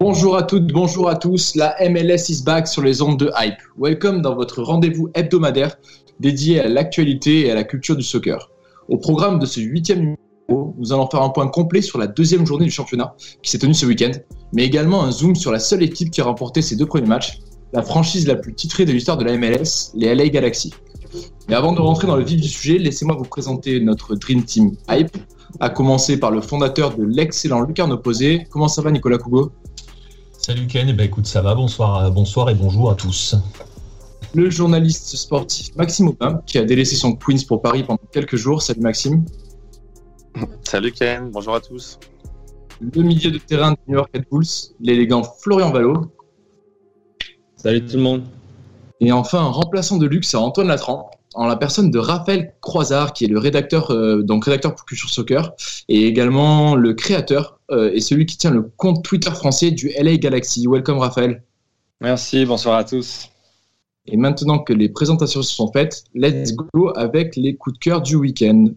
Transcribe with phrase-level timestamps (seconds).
[0.00, 1.56] Bonjour à toutes, bonjour à tous.
[1.56, 3.58] La MLS is back sur les ondes de Hype.
[3.76, 5.76] Welcome dans votre rendez-vous hebdomadaire
[6.20, 8.48] dédié à l'actualité et à la culture du soccer.
[8.88, 12.46] Au programme de ce huitième numéro, nous allons faire un point complet sur la deuxième
[12.46, 14.12] journée du championnat qui s'est tenue ce week-end,
[14.52, 17.40] mais également un zoom sur la seule équipe qui a remporté ses deux premiers matchs,
[17.72, 20.72] la franchise la plus titrée de l'histoire de la MLS, les LA Galaxy.
[21.48, 24.76] Mais avant de rentrer dans le vif du sujet, laissez-moi vous présenter notre Dream Team
[24.88, 25.16] Hype,
[25.58, 28.46] à commencer par le fondateur de l'excellent Lucarne Opposé.
[28.50, 29.50] Comment ça va Nicolas Cougo
[30.48, 33.36] Salut Ken, eh ben écoute, ça va, bonsoir, euh, bonsoir et bonjour à tous.
[34.34, 38.62] Le journaliste sportif Maxime Aubin, qui a délaissé son Queens pour Paris pendant quelques jours.
[38.62, 39.26] Salut Maxime.
[40.62, 41.98] Salut Ken, bonjour à tous.
[42.80, 44.46] Le milieu de terrain de New York Red Bulls,
[44.80, 46.06] l'élégant Florian Valo.
[47.56, 48.24] Salut tout le monde.
[49.00, 53.12] Et enfin, un remplaçant de luxe à Antoine Latran, en la personne de Raphaël Croisard,
[53.12, 55.54] qui est le rédacteur, euh, donc rédacteur pour Culture Soccer,
[55.88, 60.16] et également le créateur euh, et celui qui tient le compte Twitter français du LA
[60.16, 60.66] Galaxy.
[60.68, 61.44] Welcome Raphaël.
[62.00, 63.28] Merci, bonsoir à tous.
[64.06, 68.02] Et maintenant que les présentations se sont faites, let's go avec les coups de cœur
[68.02, 68.70] du week-end.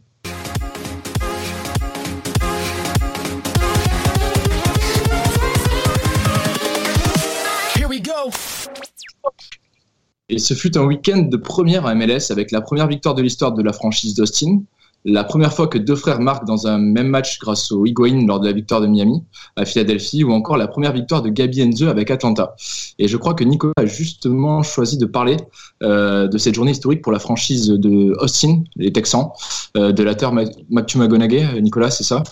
[10.31, 13.52] Et ce fut un week-end de première à MLS avec la première victoire de l'histoire
[13.52, 14.61] de la franchise d'Austin,
[15.03, 18.39] la première fois que deux frères marquent dans un même match grâce au Higuain lors
[18.39, 19.23] de la victoire de Miami
[19.58, 22.55] à Philadelphie ou encore la première victoire de Gabi Enze avec Atlanta.
[22.97, 25.36] Et je crois que Nicolas a justement choisi de parler
[25.83, 29.31] euh, de cette journée historique pour la franchise de Austin, les Texans,
[29.75, 31.61] euh, de la terre Matthew McGonaghy.
[31.61, 32.23] Nicolas, c'est ça?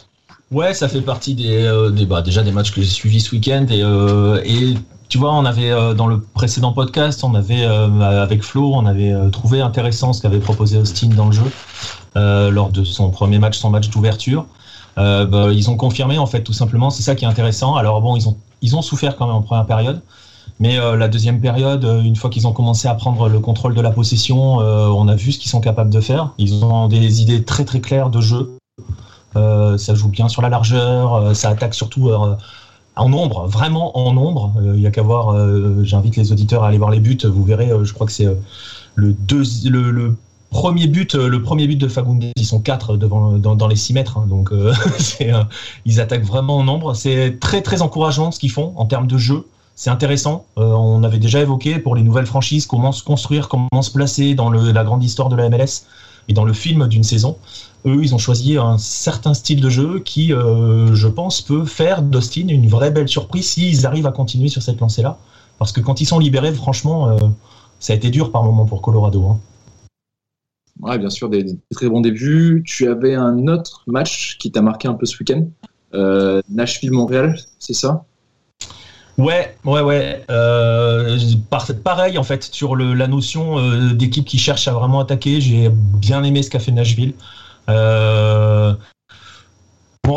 [0.52, 3.66] Ouais, ça fait partie des, euh, bah, déjà des matchs que j'ai suivis ce week-end
[3.70, 3.84] et
[5.10, 8.86] tu vois, on avait euh, dans le précédent podcast, on avait euh, avec Flo, on
[8.86, 11.52] avait euh, trouvé intéressant ce qu'avait proposé Austin dans le jeu
[12.16, 14.46] lors de son premier match, son match d'ouverture.
[14.98, 17.76] Bah, ils ont confirmé en fait tout simplement, c'est ça qui est intéressant.
[17.76, 20.02] Alors bon, ils ont ils ont souffert quand même en première période,
[20.60, 23.92] mais la deuxième période, une fois qu'ils ont commencé à prendre le contrôle de la
[23.92, 26.32] possession, on a vu ce qu'ils sont capables de faire.
[26.38, 28.58] Ils ont des idées très très claires de jeu.
[29.36, 32.12] Ça joue bien sur la largeur, ça attaque surtout
[32.96, 34.54] en nombre, vraiment en nombre.
[34.58, 37.18] Euh, Il y a qu'à voir, euh, j'invite les auditeurs à aller voir les buts,
[37.24, 38.28] vous verrez, euh, je crois que c'est
[38.96, 39.16] le,
[40.52, 44.26] premier but, le premier but de Fagundes, ils sont quatre dans, les 6 mètres, hein,
[44.28, 44.52] donc
[45.86, 46.96] ils attaquent vraiment en nombre.
[46.96, 49.46] C'est très très encourageant ce qu'ils font en termes de jeu.
[49.76, 50.46] C'est intéressant.
[50.58, 54.50] On avait déjà évoqué pour les nouvelles franchises comment se construire, comment se placer dans
[54.50, 55.86] la grande histoire de la MLS
[56.30, 57.38] et dans le film d'une saison.
[57.86, 62.02] Eux, ils ont choisi un certain style de jeu qui, euh, je pense, peut faire
[62.02, 65.18] d'Austin une vraie belle surprise s'ils arrivent à continuer sur cette lancée-là.
[65.58, 67.18] Parce que quand ils sont libérés, franchement, euh,
[67.80, 69.26] ça a été dur par moment pour Colorado.
[69.26, 69.40] hein.
[70.82, 72.64] Ouais, bien sûr, des, des très bons débuts.
[72.66, 75.46] Tu avais un autre match qui t'a marqué un peu ce week-end.
[75.94, 78.06] Euh, Nashville-Montréal, c'est ça?
[79.20, 80.24] Ouais, ouais, ouais.
[80.32, 81.18] Euh,
[81.50, 85.42] par- pareil, en fait, sur le- la notion euh, d'équipe qui cherche à vraiment attaquer,
[85.42, 87.14] j'ai bien aimé ce qu'a fait Nashville.
[87.70, 88.74] Euh,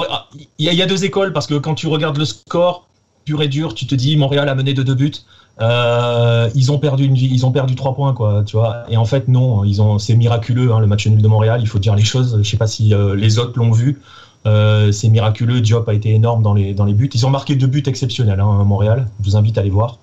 [0.08, 2.86] ah, Il y, a- deux écoles, parce que quand tu regardes le score,
[3.24, 5.12] pur et dur, tu te dis Montréal a mené de deux buts.
[5.60, 9.28] Ils ont perdu une, ils ont perdu trois points quoi tu vois et en fait
[9.28, 12.02] non ils ont c'est miraculeux hein, le match nul de Montréal il faut dire les
[12.04, 14.00] choses je sais pas si les autres l'ont vu
[14.46, 17.82] euh, c'est miraculeux Diop a été énorme dans les buts ils ont marqué deux buts
[17.86, 19.98] exceptionnels hein, à Montréal je vous invite à les voir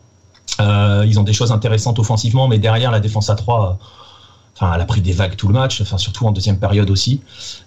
[0.62, 3.80] euh, ils ont des choses intéressantes offensivement mais derrière la défense à 3
[4.62, 7.22] Enfin, elle a pris des vagues tout le match, surtout en deuxième période aussi.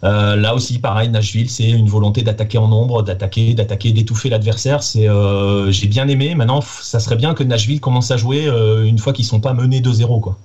[0.04, 4.82] Euh, là aussi, pareil, Nashville, c'est une volonté d'attaquer en nombre, d'attaquer, d'attaquer, d'étouffer l'adversaire.
[4.82, 6.34] C'est, euh, j'ai bien aimé.
[6.34, 9.54] Maintenant, ça serait bien que Nashville commence à jouer euh, une fois qu'ils sont pas
[9.54, 10.36] menés 2-0, quoi.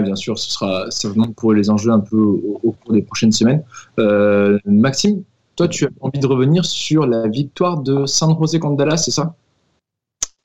[0.00, 3.64] Bien sûr, ce sera certainement pour les enjeux un peu au, cours des prochaines semaines.
[3.98, 5.24] Euh, Maxime,
[5.56, 9.10] toi, tu as envie de revenir sur la victoire de San José contre Dallas, c'est
[9.10, 9.34] ça?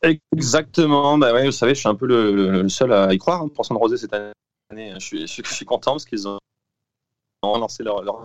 [0.02, 1.18] Exactement.
[1.18, 3.78] Bah vous savez, je suis un peu le, seul à y croire hein, pour San
[3.78, 4.94] Rosé cette année.
[5.00, 6.40] Je suis, content parce qu'ils ont
[7.44, 8.24] lancé leur, leur...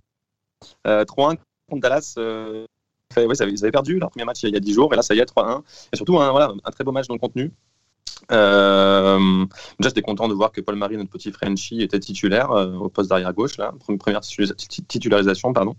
[0.87, 1.37] Euh, 3-1
[1.71, 2.15] contre Dallas.
[2.19, 2.67] Euh,
[3.17, 5.15] ouais, ils avaient perdu leur premier match il y a 10 jours et là ça
[5.15, 5.63] y est 3-1.
[5.93, 7.53] Et surtout un, voilà, un très beau match dans le contenu.
[8.31, 9.45] Euh,
[9.79, 12.89] déjà, j'étais content de voir que Paul Marie, notre petit Frenchie, était titulaire euh, au
[12.89, 15.75] poste d'arrière gauche, là, première titularisation, pardon.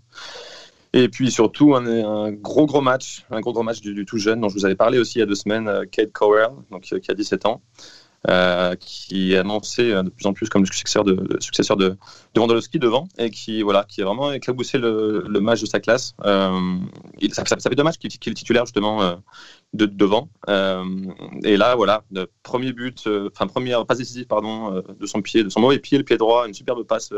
[0.92, 4.48] Et puis surtout un, gros gros match, un gros gros match du, tout jeune dont
[4.48, 6.50] je vous avais parlé aussi il y a deux semaines, euh, Kate Cowell,
[6.80, 7.62] qui a 17 ans,
[8.28, 11.96] euh, qui est annoncé de plus en plus comme le successeur de, le successeur de,
[12.34, 15.80] de Wondolowski devant et qui voilà qui a vraiment éclaboussé le, le match de sa
[15.80, 16.14] classe.
[17.20, 19.20] Il, ça, ça, ça, fait matchs qu'il qu est titulaire justement
[19.72, 20.28] de devant.
[20.48, 22.02] et là voilà,
[22.42, 26.04] premier but, enfin première passe décisive pardon de son pied, de son mauvais pied, le
[26.04, 27.12] pied droit, une superbe passe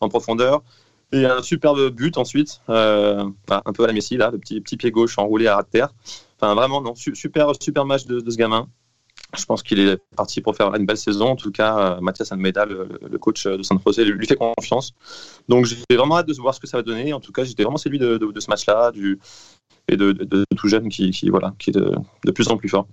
[0.00, 0.62] en profondeur.
[1.12, 4.60] Et un superbe but ensuite, euh, bah, un peu à la Messi, là, le petit,
[4.60, 5.92] petit pied gauche enroulé à terre.
[6.40, 8.68] Enfin, vraiment, non, super, super match de ce gamin.
[9.36, 11.28] Je pense qu'il est parti pour faire une belle saison.
[11.28, 14.92] En tout cas, euh, Mathias Almeida, le, coach de San José, lui fait confiance.
[15.48, 17.12] Donc, j'ai vraiment hâte de voir ce que ça va donner.
[17.12, 18.92] En tout cas, j'étais vraiment séduit de, ce match-là
[19.88, 22.86] et de, tout jeune qui, voilà, qui est de, plus en plus fort.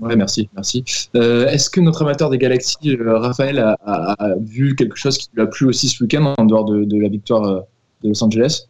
[0.00, 0.84] Ouais, merci, merci.
[1.16, 5.42] Euh, Est-ce que notre amateur des galaxies, euh, Raphaël, a, vu quelque chose qui lui
[5.42, 7.64] a plu aussi ce week-end en dehors de, la victoire
[8.02, 8.68] de Los Angeles?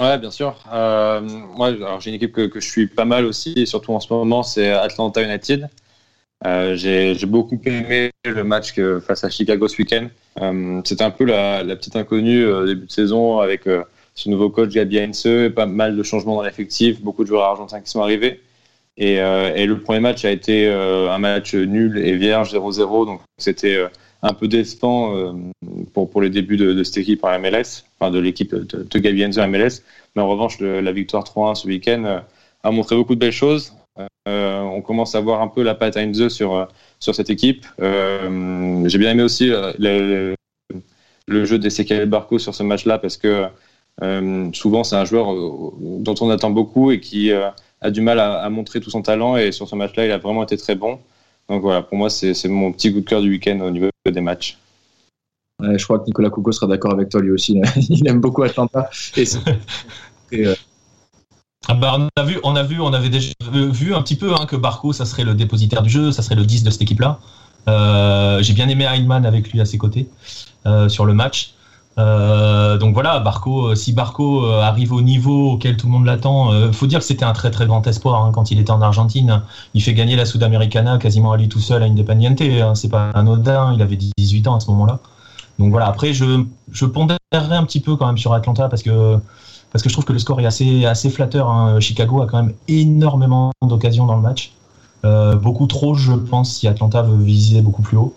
[0.00, 0.56] Ouais, bien sûr.
[0.72, 4.12] Euh, moi, j'ai une équipe que, je suis pas mal aussi, et surtout en ce
[4.12, 5.68] moment, c'est Atlanta United.
[6.46, 8.74] Euh, j'ai beaucoup aimé le match
[9.06, 10.08] face à Chicago ce week-end.
[10.84, 13.64] C'était un peu la, petite inconnue début de saison avec
[14.14, 17.80] ce nouveau coach Gabi Heinze, pas mal de changements dans l'effectif, beaucoup de joueurs argentins
[17.80, 18.40] qui sont arrivés.
[19.00, 23.20] Et, euh, le premier match a été euh, un match nul et vierge 0-0, donc
[23.38, 23.88] c'était euh,
[24.22, 25.32] un peu décevant euh,
[25.92, 29.82] pour, pour les débuts de, cette équipe en MLS, enfin de l'équipe de, de MLS.
[30.14, 32.20] Mais en revanche, la victoire 3-1 ce week-end euh,
[32.62, 33.72] a montré beaucoup de belles choses.
[34.26, 37.66] on commence à voir un peu la patte à Enzo sur, sur cette équipe.
[37.78, 40.34] J'ai bien aimé aussi le,
[41.28, 43.46] jeu d'Ezequiel Barco sur ce match-là parce que
[44.52, 45.34] souvent c'est un joueur
[45.80, 49.36] dont on attend beaucoup et qui a du mal à, à, montrer tout son talent
[49.36, 50.98] et sur ce match-là, il a vraiment été très bon.
[51.50, 54.20] Donc voilà, pour moi, c'est mon petit coup de cœur du week-end au niveau des
[54.20, 54.56] matchs.
[55.60, 57.60] Ouais, je crois que Nicolas Coucou sera d'accord avec toi lui aussi.
[57.76, 58.88] il aime beaucoup Atlanta.
[59.16, 59.24] Et
[60.32, 60.54] et euh...
[61.68, 64.32] ah bah, on a vu, on a vu, on avait déjà vu un petit peu
[64.34, 66.82] hein, que Barco, ça serait le dépositaire du jeu, ça serait le 10 de cette
[66.82, 67.18] équipe-là.
[67.68, 70.08] Euh, J'ai bien aimé Heinemann avec lui à ses côtés
[70.66, 71.54] euh, sur le match.
[71.96, 76.86] Donc voilà, Barco, si Barco arrive au niveau auquel tout le monde l'attend, euh, faut
[76.86, 79.42] dire que c'était un très très grand espoir hein, quand il était en Argentine.
[79.74, 82.40] Il fait gagner la Sudamericana quasiment à lui tout seul à Independiente.
[82.40, 85.00] Hein, c'est pas anodin, il avait 18 ans à ce moment-là.
[85.60, 89.18] Donc voilà, après je, pondérerai un petit peu quand même sur Atlanta parce que,
[89.74, 91.50] je trouve que le score est assez, flatteur.
[91.50, 91.78] Hein.
[91.80, 94.52] Chicago a quand même énormément d'occasions dans le match.
[95.04, 98.14] Euh, beaucoup trop, je pense, si Atlanta veut viser beaucoup plus haut.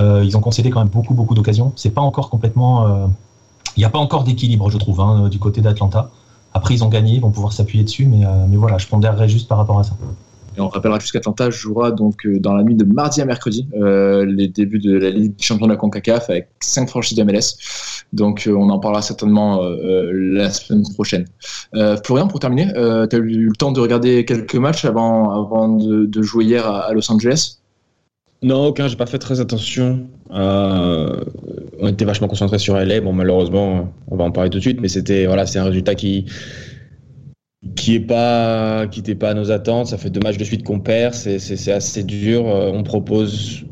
[0.00, 1.70] Euh, ils ont concédé quand même beaucoup, beaucoup d'occasions.
[1.76, 2.86] C'est pas encore complètement.
[2.86, 3.06] Euh,
[3.76, 6.10] il n'y a pas encore d'équilibre, je trouve, hein, du côté d'Atlanta.
[6.54, 9.48] Après, ils ont gagné, ils vont pouvoir s'appuyer dessus, mais, mais voilà, je pondérerai juste
[9.48, 9.92] par rapport à ça.
[10.56, 14.24] Et on rappellera juste qu'Atlanta jouera donc dans la nuit de mardi à mercredi euh,
[14.24, 17.58] les débuts de la Ligue des champions de la CONCACAF avec cinq franchises de MLS.
[18.12, 21.26] Donc euh, on en parlera certainement euh, la semaine prochaine.
[22.04, 26.44] Florian, pour terminer, tu as eu le temps de regarder quelques matchs avant, de, jouer
[26.44, 27.58] hier à, Los Angeles?
[28.42, 30.06] Non, aucun, j'ai pas fait très attention.
[30.30, 31.24] Euh,
[31.80, 33.00] on était vachement concentré sur LA.
[33.00, 35.94] Bon, malheureusement, on va en parler tout de suite, mais c'était voilà, c'est un résultat
[35.94, 36.26] qui
[37.74, 39.88] qui est pas qui n'était pas à nos attentes.
[39.88, 42.44] Ça fait deux matchs de suite qu'on perd, c'est assez dur.
[42.44, 43.64] On propose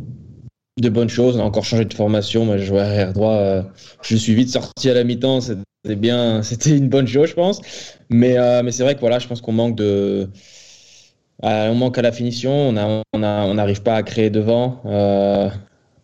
[0.80, 1.36] de bonnes choses.
[1.36, 2.44] On a encore changé de formation.
[2.44, 3.34] Moi, je jouais arrière droit.
[3.34, 3.62] Euh,
[4.02, 5.40] je suis vite sorti à la mi-temps.
[5.40, 7.60] C'était bien, c'était une bonne chose, je pense.
[8.10, 10.28] Mais euh, mais c'est vrai que voilà, je pense qu'on manque de
[11.44, 14.80] euh, on manque à la finition, on n'arrive on on pas à créer devant.
[14.86, 15.48] Euh,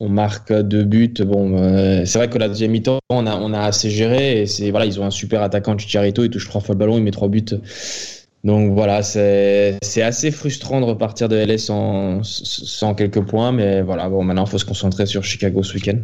[0.00, 1.12] on marque deux buts.
[1.20, 4.42] Bon, euh, c'est vrai que la deuxième mi-temps, on a, on assez géré.
[4.42, 6.24] Et c'est voilà, ils ont un super attaquant, Chicharito.
[6.24, 7.44] Il touche trois fois le ballon, il met trois buts.
[8.42, 11.66] Donc voilà, c'est assez frustrant de repartir de LS
[12.22, 13.52] sans, quelques points.
[13.52, 15.98] Mais voilà, bon, maintenant, il faut se concentrer sur Chicago ce week-end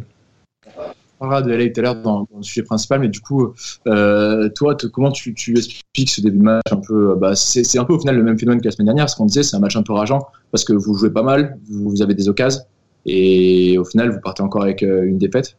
[1.19, 3.51] parlera de LA tout à l'heure dans, le sujet principal, mais du coup,
[3.87, 7.93] euh, toi, comment tu, expliques ce début de match un peu bah, C'est un peu
[7.93, 9.75] au final le même phénomène que la semaine dernière, ce qu'on disait, c'est un match
[9.75, 12.61] un peu rageant parce que vous jouez pas mal, vous avez des occasions,
[13.07, 15.57] et au final, vous partez encore avec euh, une défaite?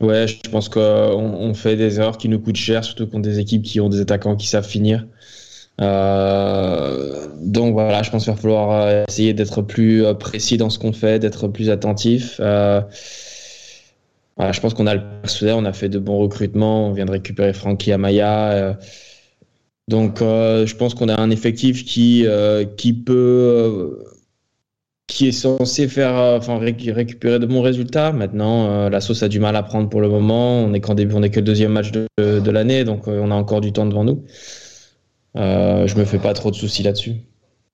[0.00, 3.40] Ouais, je pense qu'on on fait des erreurs qui nous coûtent cher, surtout contre des
[3.40, 5.06] équipes qui ont des attaquants qui savent finir.
[5.80, 10.92] Euh, donc voilà, je pense qu'il va falloir essayer d'être plus précis dans ce qu'on
[10.92, 12.36] fait, d'être plus attentif.
[12.40, 12.80] Euh,
[14.36, 17.06] voilà, je pense qu'on a le personnel, on a fait de bons recrutements, on vient
[17.06, 18.52] de récupérer Frankie Amaya.
[18.52, 18.74] Euh,
[19.88, 24.04] Donc, euh, je pense qu'on a un effectif qui, euh, qui peut.
[25.08, 28.12] Qui est censé faire, euh, enfin, réc- récupérer de bons résultats.
[28.12, 30.60] Maintenant, euh, la sauce a du mal à prendre pour le moment.
[30.60, 33.20] On est qu'en début, on est que le deuxième match de, de l'année, donc euh,
[33.22, 34.22] on a encore du temps devant nous.
[35.36, 37.16] Euh, je me fais pas trop de soucis là-dessus.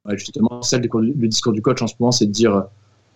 [0.07, 2.65] Ouais, justement, celle du- le discours du coach en ce moment, c'est de dire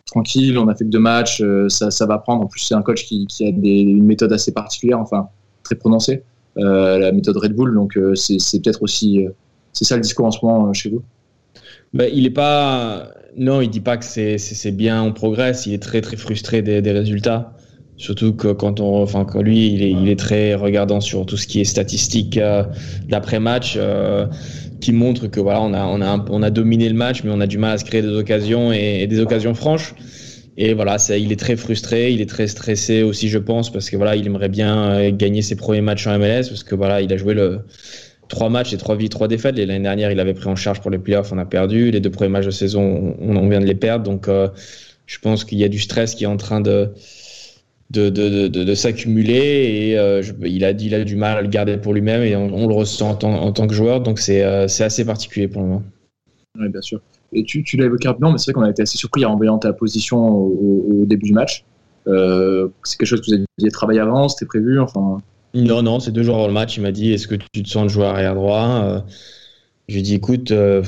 [0.05, 2.43] tranquille, on a fait que deux matchs, ça, ça va prendre.
[2.43, 5.29] En plus, c'est un coach qui, qui a des- une méthode assez particulière, enfin
[5.63, 6.23] très prononcée,
[6.57, 7.75] la méthode Red Bull.
[7.75, 9.27] Donc, c'est peut-être aussi,
[9.73, 11.03] c'est ça le discours en ce moment chez vous?
[11.93, 13.11] Bah, il est pas.
[13.37, 15.67] Non, il dit pas que c'est bien, on progresse.
[15.67, 17.55] Il est très très frustré des, des résultats.
[17.97, 21.37] Surtout que quand on, enfin, quand lui, il est, il est très regardant sur tout
[21.37, 22.63] ce qui est statistique euh,
[23.09, 24.27] d'après-match, euh,
[24.81, 27.41] qui montre que voilà, on a, on a, on a dominé le match, mais on
[27.41, 29.95] a du mal à se créer des occasions et, et des occasions franches.
[30.57, 33.91] Et voilà, ça, il est très frustré, il est très stressé aussi, je pense, parce
[33.91, 37.01] que voilà, il aimerait bien euh, gagner ses premiers matchs en MLS, parce que voilà,
[37.01, 37.61] il a joué le
[38.29, 39.57] trois matchs et trois vies, trois défaites.
[39.57, 41.91] L'année dernière, il avait pris en charge pour les playoffs, on a perdu.
[41.91, 44.05] Les deux premiers matchs de saison, on, vient de les perdre.
[44.05, 44.49] Donc, euh,
[45.07, 46.91] je pense qu'il y a du stress qui est en train de
[47.91, 51.79] de, de, de, s'accumuler et euh, il, a, il a du mal à le garder
[51.79, 54.03] pour lui-même et on, le ressent en tant, que joueur.
[54.03, 55.83] Donc, c'est euh, assez particulier pour le moment.
[56.59, 57.01] Oui, bien sûr.
[57.33, 59.37] Et tu, tu l'as évoqué rapidement, mais c'est vrai qu'on a été assez surpris en
[59.37, 61.65] voyant ta position au, au début du match.
[62.09, 65.23] Euh, c'est quelque chose que vous aviez travaillé avant, c'était prévu, enfin.
[65.59, 66.77] Non, non, c'est deux jours avant le match.
[66.77, 69.01] Il m'a dit Est-ce que tu te sens de jouer arrière droit Euh,
[69.89, 70.83] Je lui ai dit Écoute, euh,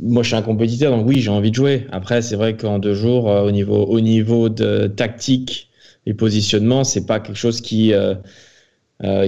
[0.00, 1.86] moi je suis un compétiteur, donc oui, j'ai envie de jouer.
[1.92, 5.70] Après, c'est vrai qu'en deux jours, euh, au, niveau, au niveau de tactique
[6.06, 7.92] et positionnement, c'est pas quelque chose qui,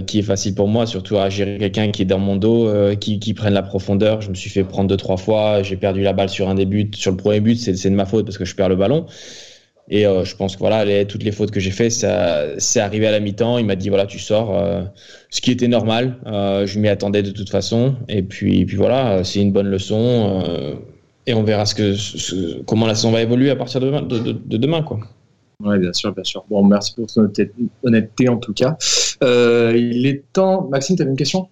[0.07, 3.21] qui est facile pour moi, surtout à gérer quelqu'un qui est dans mon dos, qui,
[3.21, 4.21] qui prenne la profondeur.
[4.21, 5.63] Je me suis fait prendre deux, trois fois.
[5.63, 6.91] J'ai perdu la balle sur un des.
[6.95, 9.07] Sur le premier but, c'est de ma faute parce que je perds le ballon.
[9.89, 12.81] Et euh, je pense que voilà, les- toutes les fautes que j'ai fait, ça, c'est
[12.81, 13.59] arrivé à la mi-temps.
[13.59, 14.83] Il m'a dit voilà, tu sors, euh,
[15.31, 16.19] ce qui était normal.
[16.27, 17.97] Euh, je m'y attendais de toute façon.
[18.09, 20.43] Et puis, puis voilà, c'est une bonne leçon.
[20.47, 20.75] euh,
[21.27, 24.03] et on verra ce que, ce- comment la saison va évoluer à partir de demain,
[24.03, 24.99] de, de- de demain quoi.
[25.65, 26.45] Oui, bien sûr, bien sûr.
[26.51, 27.31] Bon, merci pour ton
[27.85, 28.77] honnêteté, en tout cas.
[29.23, 30.67] Euh, il est temps.
[30.69, 31.49] Maxime, tu avais une question?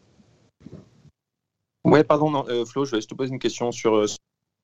[1.85, 4.07] Ouais, pardon, non, euh, Flo, je vais juste te poser une question sur, euh,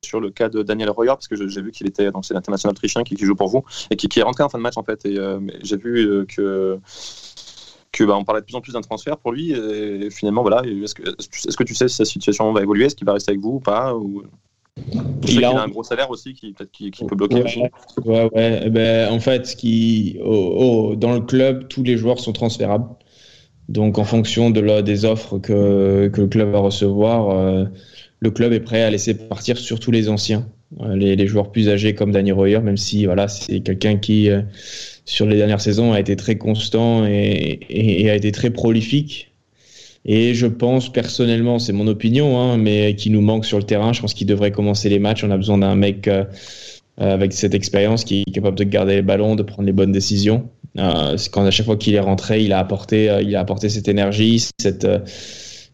[0.05, 2.73] sur le cas de Daniel Royer, parce que j'ai vu qu'il était, donc c'est l'international
[2.73, 4.77] autrichien qui, qui joue pour vous, et qui, qui est rentré en fin de match,
[4.77, 5.05] en fait.
[5.05, 6.79] Et euh, j'ai vu euh, que,
[7.93, 10.63] que bah, on parlait de plus en plus d'un transfert pour lui, et finalement, voilà.
[10.65, 12.85] Est-ce que, est-ce que tu sais si sa situation va évoluer?
[12.87, 13.95] Est-ce qu'il va rester avec vous ou pas?
[13.95, 14.23] Ou...
[15.25, 17.43] Je Il a- a un gros salaire aussi qui, peut-être qui, qui peut bloquer.
[17.43, 17.71] Ouais,
[18.05, 18.63] ouais, ouais.
[18.67, 22.89] Eh ben, en fait, qui, dans le club, tous les joueurs sont transférables.
[23.69, 27.65] Donc, en fonction de la- des offres que, que le club va recevoir, euh,
[28.21, 30.47] le club est prêt à laisser partir surtout les anciens,
[30.81, 34.43] Euh, les, joueurs plus âgés comme Danny Royer, même si voilà, c'est quelqu'un qui, euh,
[35.05, 39.33] sur les dernières saisons, a été très constant et, a été très prolifique.
[40.05, 43.93] Et je pense personnellement, c'est mon opinion, hein, mais qui nous manque sur le terrain.
[43.93, 45.25] Je pense qu'il devrait commencer les matchs.
[45.25, 46.25] On a besoin d'un mec euh,
[46.99, 50.49] avec cette expérience qui est capable de garder les ballons, de prendre les bonnes décisions.
[50.79, 53.89] Euh, quand à chaque fois qu'il est rentré, il a apporté, il a apporté cette
[53.89, 54.87] énergie, cette,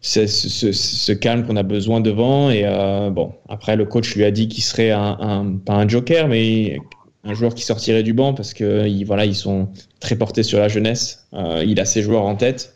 [0.03, 2.49] ce, ce- calme qu'on a besoin devant.
[2.51, 6.27] Et euh, bon, après le coach lui a dit qu'il serait un, pas un joker,
[6.27, 6.77] mais
[7.23, 9.69] un joueur qui sortirait du banc parce que il- voilà, ils sont
[9.99, 11.27] très portés sur la jeunesse.
[11.33, 12.73] Euh, il a ses joueurs en tête.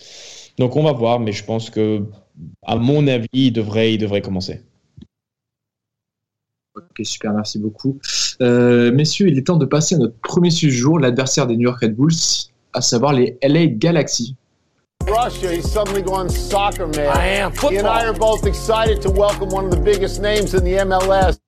[0.57, 2.03] Donc on va voir, mais je pense que,
[2.65, 4.61] à mon avis, il devrait, commencer.
[6.75, 7.99] Ok, super, merci beaucoup.
[8.41, 11.63] Euh, messieurs, il est temps de passer à notre premier sujet jour, l'adversaire des New
[11.63, 12.13] York Red Bulls,
[12.73, 14.35] à savoir les LA Galaxy.
[15.07, 17.15] Russia, he's suddenly gone soccer man.
[17.15, 17.51] I am.
[17.53, 20.73] He and I are both excited to welcome one of the biggest names in the
[20.85, 21.39] MLS.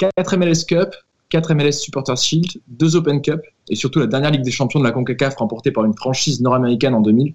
[0.00, 0.94] 4 MLS Cup,
[1.30, 4.84] 4 MLS Supporters Shield, 2 Open Cup et surtout la dernière Ligue des Champions de
[4.84, 7.34] la CONCACAF remportée par une franchise nord-américaine en 2000.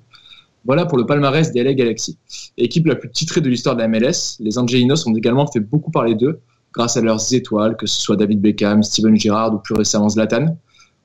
[0.66, 2.18] Voilà pour le palmarès des LA Galaxy.
[2.58, 5.90] Équipe la plus titrée de l'histoire de la MLS, les Angelinos ont également fait beaucoup
[5.90, 6.40] parler d'eux
[6.72, 10.56] grâce à leurs étoiles, que ce soit David Beckham, Steven Gerrard ou plus récemment Zlatan.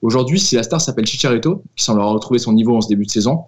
[0.03, 3.07] Aujourd'hui, si la star s'appelle Chicharito, qui semble avoir retrouvé son niveau en ce début
[3.07, 3.45] de saison,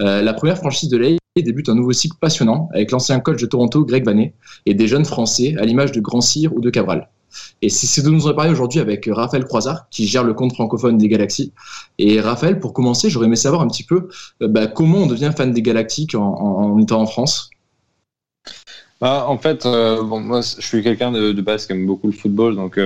[0.00, 3.46] euh, la première franchise de LA débute un nouveau cycle passionnant avec l'ancien coach de
[3.46, 4.32] Toronto, Greg Vanney,
[4.64, 7.08] et des jeunes Français à l'image de Grand Cyr ou de Cabral.
[7.60, 10.54] Et c'est ce dont nous allons parler aujourd'hui avec Raphaël Croisard, qui gère le compte
[10.54, 11.52] francophone des Galaxies.
[11.98, 14.08] Et Raphaël, pour commencer, j'aurais aimé savoir un petit peu
[14.42, 17.50] euh, bah, comment on devient fan des Galactiques en, étant en France?
[19.00, 22.56] Bah, en fait, euh, moi, je suis quelqu'un de, base qui aime beaucoup le football,
[22.56, 22.78] donc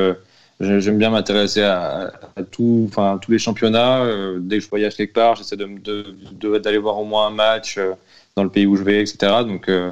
[0.61, 2.13] j'aime bien m'intéresser à,
[2.51, 4.03] tout, enfin, tous les championnats.
[4.05, 7.27] Euh, dès que je voyage quelque part, j'essaie de, de- de- d'aller voir au moins
[7.29, 7.93] un match euh,
[8.37, 9.45] dans le pays où je vais, etc.
[9.45, 9.91] Donc, euh,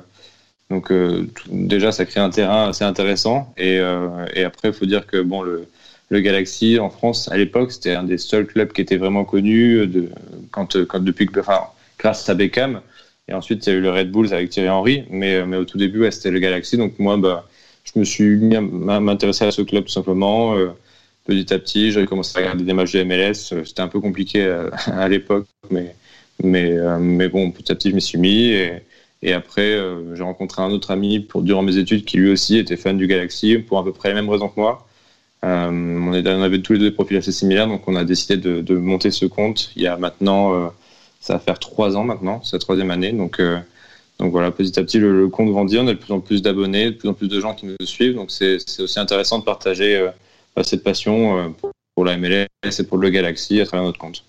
[0.71, 0.93] donc
[1.51, 3.55] déjà, ça crée un terrain assez intéressant.
[3.57, 3.77] Et,
[4.35, 5.67] et après, il faut dire que bon, le,
[6.11, 9.87] le Galaxy en France, à l'époque, c'était un des seuls clubs qui était vraiment connu
[9.87, 10.11] de,
[10.51, 11.61] quand, quand depuis enfin,
[11.99, 12.81] grâce à Beckham.
[13.29, 15.05] Et ensuite, il y a eu le Red Bulls avec Thierry Henry.
[15.11, 16.77] Mais, mais au tout début, c'était le Galaxy.
[16.77, 17.47] Donc moi, bah,
[17.95, 20.57] je me suis mis à m'intéresser à ce club tout simplement.
[20.57, 20.69] Euh,
[21.25, 23.53] petit à petit, j'avais commencé à regarder des matchs de MLS.
[23.53, 24.45] Euh, c'était un peu compliqué
[24.87, 25.95] à, l'époque, mais,
[26.43, 28.53] mais, euh, mais bon, petit à petit, je m'y suis mis.
[29.23, 29.77] Et, après,
[30.15, 33.09] j'ai rencontré un autre ami pour, durant mes études qui lui aussi était fan du
[33.09, 34.87] Galaxy pour à peu près les mêmes raisons que moi.
[35.43, 39.11] On, avait tous les deux des profils assez similaires, donc on a décidé de, monter
[39.11, 39.73] ce compte.
[39.75, 40.73] Il y a maintenant,
[41.21, 43.11] ça va faire trois ans maintenant, c'est la troisième année.
[43.11, 43.41] Donc,
[44.19, 45.79] donc voilà, petit à petit, le, le, compte grandit.
[45.79, 47.75] On a de plus en plus d'abonnés, de plus en plus de gens qui nous
[47.85, 48.15] suivent.
[48.15, 50.11] Donc c'est aussi intéressant de partager euh,
[50.63, 54.25] cette passion pour, pour la MLS et pour le Galaxy à travers notre compte.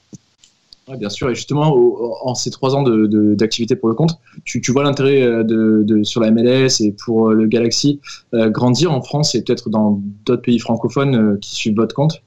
[0.87, 3.95] Ouais, bien sûr, et justement, au, en ces trois ans d'activité de, de, pour le
[3.95, 7.99] compte, tu, tu vois l'intérêt de, de, sur la MLS et pour le Galaxy
[8.33, 12.21] euh, grandir en France et peut-être dans d'autres pays francophones euh, qui suivent votre compte?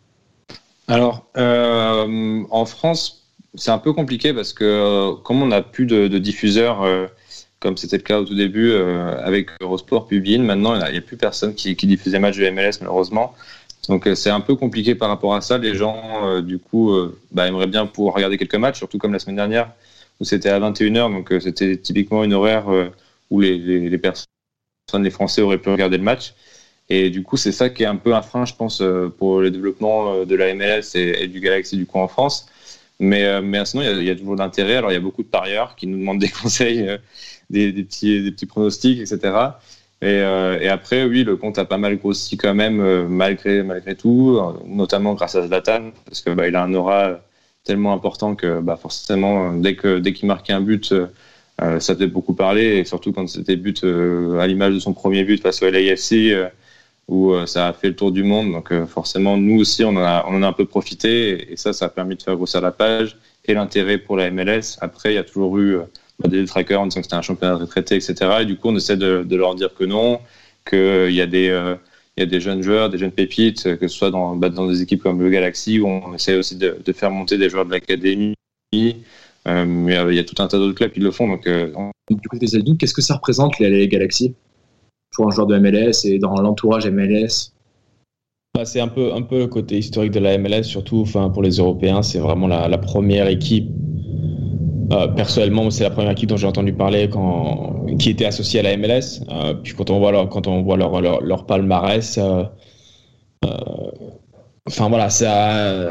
[0.88, 5.86] Alors, euh, en France, c'est un peu compliqué parce que euh, comme on n'a plus
[5.86, 7.06] de, diffuseurs, euh,
[7.62, 11.00] comme c'était le cas au tout début euh, avec Eurosport, Pubin, maintenant il n'y a,
[11.00, 13.34] plus personne qui, qui diffuse les matchs de MLS malheureusement.
[13.88, 15.58] Donc c'est un peu compliqué par rapport à ça.
[15.58, 19.12] Les gens, euh, du coup, euh, bah, aimeraient bien pouvoir regarder quelques matchs, surtout comme
[19.12, 19.72] la semaine dernière,
[20.20, 21.10] où c'était à 21h.
[21.12, 22.66] Donc euh, c'était typiquement une horaire
[23.30, 24.26] où les, les, les, personnes,
[25.00, 26.34] les Français auraient pu regarder le match.
[26.88, 28.82] Et du coup, c'est ça qui est un peu un frein, je pense,
[29.18, 32.46] pour le développement de la MLS et, et du Galaxy du coup en France.
[33.02, 34.76] Mais, mais sinon, il y, a toujours d'intérêt.
[34.76, 36.86] Alors, il y a beaucoup de parieurs qui nous demandent des conseils,
[37.50, 39.18] des, des, petits, des petits pronostics, etc.
[40.00, 43.62] Et, euh, et, après, oui, le compte a pas mal grossi quand même, euh, malgré,
[43.62, 47.20] malgré tout, notamment grâce à Zlatan, parce que bah, a un aura
[47.64, 50.92] tellement important que bah, forcément, dès que dès qu'il marquait un but,
[51.60, 54.94] euh, ça faisait beaucoup parler, et surtout quand c'était but euh, à l'image de son
[54.94, 56.48] premier but face au LAFC, euh,
[57.08, 58.52] où ça a fait le tour du monde.
[58.52, 62.16] Donc forcément, nous aussi, on en, a, un peu profité, et, ça, ça a permis
[62.16, 64.78] de faire grossir la page et l'intérêt pour la MLS.
[64.80, 65.78] Après, il y a toujours eu
[66.28, 68.14] des détraqueurs en disant que c'était un championnat retraité, etc.
[68.40, 70.20] Et du coup, on essaie de, leur dire que non,
[70.68, 71.76] qu'il y a des euh,
[72.18, 75.30] jeunes joueurs, des jeunes pépites, que ce soit dans, bah, dans des équipes comme le
[75.30, 78.34] Galaxy, où on essaie aussi de, faire monter des joueurs de l'académie.
[79.48, 81.28] Euh, mais euh, il y a tout un tas d'autres clubs qui le font.
[81.28, 81.90] Donc, euh, on...
[82.10, 84.34] Du côté des adultes, qu'est-ce que ça représente les Galaxy?
[85.12, 87.52] Pour un joueur de MLS et dans l'entourage MLS
[88.54, 91.56] bah, c'est un peu, un peu le côté historique de la MLS, surtout pour les
[91.56, 92.02] Européens.
[92.02, 93.70] C'est vraiment la, première équipe
[94.92, 98.62] euh, personnellement, c'est la première équipe dont j'ai entendu parler quand, qui était associée à
[98.62, 99.24] la MLS.
[99.30, 102.44] Euh, puis quand on voit leur palmarès, euh,
[104.68, 105.90] enfin voilà, ça,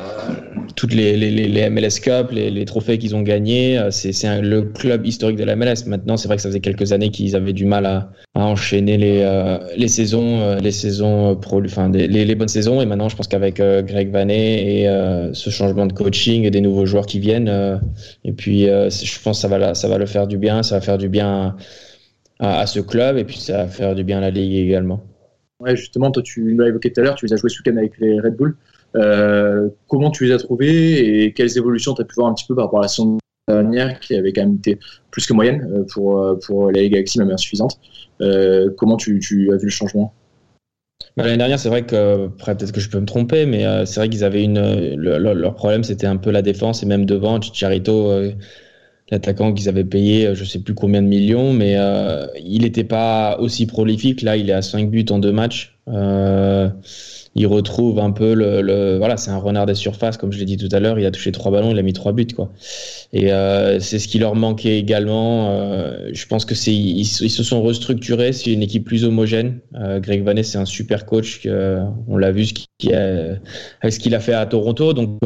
[0.76, 5.06] toutes les, les, les, MLS Cup, les, les trophées qu'ils ont gagnés, c'est le club
[5.06, 5.86] historique de la MLS.
[5.88, 8.98] Maintenant, c'est vrai que ça faisait quelques années qu'ils avaient du mal à, à enchaîner
[8.98, 12.82] les, euh, les saisons, les saisons pro, enfin les, les, bonnes saisons.
[12.82, 16.52] Et maintenant, je pense qu'avec euh, Greg Vanet et euh, ce changement de coaching et
[16.52, 17.82] des nouveaux joueurs qui viennent,
[18.24, 20.82] et puis je pense que ça va, ça va le faire du bien, ça va
[20.82, 21.56] faire du bien
[22.40, 25.04] à, à, ce club et puis ça va faire du bien à la ligue également.
[25.62, 27.78] Ouais, justement, toi, tu l'as évoqué tout à l'heure, tu les as joués ce week-end
[27.78, 28.58] avec les Red Bull.
[28.96, 32.46] Euh, comment tu les as trouvés et quelles évolutions tu as pu voir un petit
[32.48, 34.80] peu par rapport à la saison dernière qui avait quand même été
[35.12, 37.80] plus que moyenne pour, pour la Galaxy, même insuffisante.
[38.22, 39.20] Euh, comment tu,
[39.52, 40.14] as vu le changement?
[41.16, 44.00] Bah, L'année dernière, c'est vrai que, peut-être que je peux me tromper, mais euh, c'est
[44.00, 44.96] vrai qu'ils avaient une.
[44.96, 48.12] Le, le, leur problème, c'était un peu la défense et même devant, Chicharito.
[49.12, 52.84] Euh, l'attaquant qu'ils avaient payé, je sais plus combien de millions, mais euh, il n'était
[52.84, 54.22] pas aussi prolifique.
[54.22, 55.78] Là, il est à 5 buts en deux matchs.
[55.88, 56.70] Euh,
[57.34, 60.58] il retrouve un peu le, voilà, c'est un renard des surfaces, comme je l'ai dit
[60.58, 61.00] tout à l'heure.
[61.00, 62.52] Il a touché trois ballons, il a mis trois buts, quoi.
[63.14, 65.50] Et euh, c'est ce qui leur manquait également.
[65.52, 68.34] Euh, je pense que c'est ils, se sont restructurés.
[68.34, 69.60] C'est une équipe plus homogène.
[69.74, 71.48] Greg Vanet, c'est un super coach.
[72.08, 75.20] on l'a vu ce qui ce qu'il a fait à Toronto, donc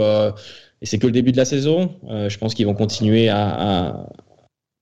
[0.85, 1.95] et c'est que le début de la saison.
[2.09, 4.09] Euh, je pense qu'ils vont continuer à, à,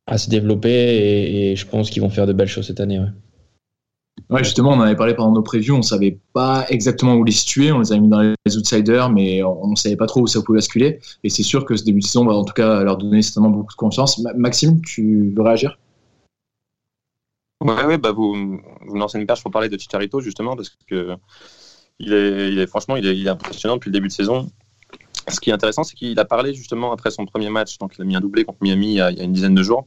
[0.05, 2.99] à se développer et, et je pense qu'ils vont faire de belles choses cette année.
[2.99, 3.07] Ouais.
[4.29, 5.75] Ouais, justement, on en avait parlé pendant nos previews.
[5.75, 7.71] On savait pas exactement où les situer.
[7.71, 10.41] On les a mis dans les outsiders, mais on ne savait pas trop où ça
[10.41, 10.99] pouvait basculer.
[11.23, 13.49] Et c'est sûr que ce début de saison va en tout cas leur donner certainement
[13.49, 14.21] beaucoup de confiance.
[14.35, 15.79] Maxime, tu veux réagir?
[17.63, 21.15] Ouais, ouais, bah vous, vous lancez une perche pour parler de Chicharito justement parce que
[21.97, 24.51] il est, il est franchement, il est, il est impressionnant depuis le début de saison
[25.27, 28.01] ce qui est intéressant, c'est qu'il a parlé justement après son premier match, donc il
[28.01, 29.85] a mis un doublé contre Miami il y a, une dizaine de jours,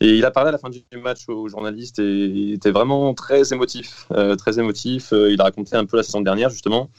[0.00, 3.14] et il a parlé à la fin du match aux journalistes et il était vraiment
[3.14, 5.12] très émotif, euh, très émotif.
[5.12, 6.90] Euh, il a raconté un peu la saison dernière justement,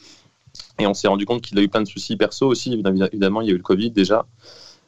[0.79, 2.73] et on s'est rendu compte qu'il a eu plein de soucis perso aussi.
[2.73, 4.25] Évidemment, il y a eu le Covid déjà.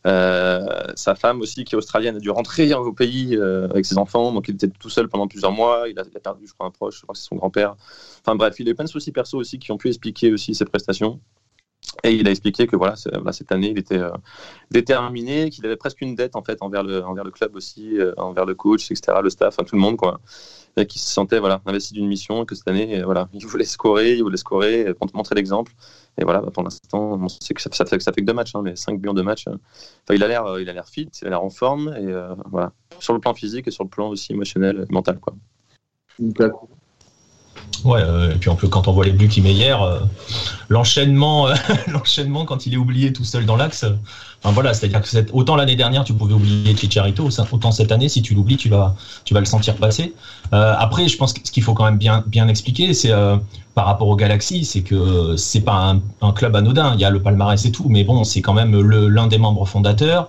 [0.07, 4.31] Euh, sa femme aussi, qui est australienne, a dû rentrer au pays avec ses enfants,
[4.31, 5.87] donc il était tout seul pendant plusieurs mois.
[5.89, 7.75] Il a, il a perdu, je crois, un proche, je crois que c'est son grand-père.
[8.21, 10.55] Enfin bref, il a eu plein de soucis perso aussi qui ont pu expliquer aussi
[10.55, 11.19] ses prestations.
[12.03, 13.99] Et il a expliqué que voilà, cette année, il était
[14.71, 18.89] déterminé, qu'il avait presque une dette en fait envers le, club aussi, envers le coach,
[18.91, 20.19] etc., le staff, tout le monde quoi
[20.85, 24.23] qui se sentait voilà, investi d'une mission, que cette année, voilà, il voulait scorer, il
[24.23, 25.73] voulait scorer, montrer l'exemple.
[26.17, 28.75] Et voilà, bah, pour l'instant, on sait que ça, fait, que deux matchs, hein, mais
[28.75, 29.47] cinq buts en deux matchs.
[29.47, 29.53] Euh.
[29.53, 32.07] Enfin, il a l'air, euh, il a l'air fit, il a l'air en forme, et
[32.07, 35.35] euh, voilà, sur le plan physique et sur le plan aussi émotionnel, mental, quoi.
[37.85, 38.01] Ouais,
[38.33, 39.79] et puis quand on voit les buts qu'il met hier,
[40.67, 41.47] l'enchaînement,
[41.87, 43.85] l'enchaînement quand il est oublié tout seul dans l'axe.
[44.43, 48.21] Enfin voilà, c'est-à-dire que autant l'année dernière tu pouvais oublier Chicharito, autant cette année si
[48.21, 50.13] tu l'oublies tu vas, tu vas le sentir passer.
[50.51, 53.13] après, je pense que ce qu'il faut quand même bien, bien expliquer, c'est
[53.75, 56.95] par rapport au Galaxy, c'est que c'est pas un, club anodin.
[56.95, 59.65] Il y a le palmarès et tout, mais bon, c'est quand même l'un des membres
[59.65, 60.27] fondateurs.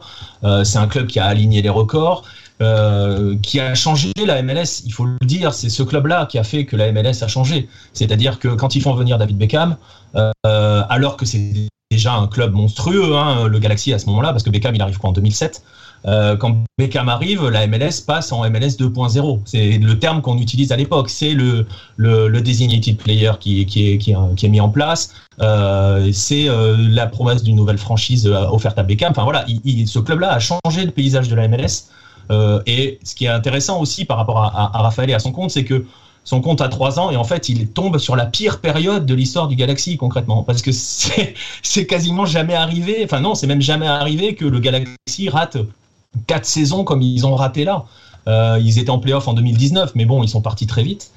[0.63, 2.23] c'est un club qui a aligné les records.
[2.63, 6.45] Euh, qui a changé la MLS, il faut le dire, c'est ce club-là qui a
[6.45, 7.69] fait que la MLS a changé.
[7.95, 9.77] C'est-à-dire que quand ils font venir David Beckham,
[10.15, 11.55] euh, alors que c'est
[11.91, 14.99] déjà un club monstrueux, hein, le Galaxy à ce moment-là, parce que Beckham il arrive
[14.99, 15.63] quoi en 2007.
[16.07, 19.41] Euh, quand Beckham arrive, la MLS passe en MLS 2.0.
[19.47, 21.09] C'est le terme qu'on utilise à l'époque.
[21.09, 25.15] C'est le, le, designated player qui, qui, est, qui, est, mis en place.
[26.13, 29.13] c'est la promesse d'une nouvelle franchise offerte à Beckham.
[29.13, 31.89] Enfin voilà, ce club-là a changé le paysage de la MLS.
[32.31, 35.51] Euh, et ce qui est intéressant aussi par rapport à, Raphaël et à son compte,
[35.51, 35.85] c'est que
[36.23, 39.15] son compte a trois ans et en fait il tombe sur la pire période de
[39.15, 40.43] l'histoire du Galaxy concrètement.
[40.43, 41.35] Parce que c'est
[41.87, 45.57] quasiment jamais arrivé, enfin non c'est même jamais arrivé que le Galaxy rate
[46.27, 47.85] quatre saisons comme ils ont raté là.
[48.29, 51.11] Euh, ils étaient en playoff en 2019 mais bon ils sont partis très vite.